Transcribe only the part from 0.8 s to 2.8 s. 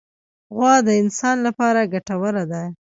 د انسان لپاره ګټوره ده.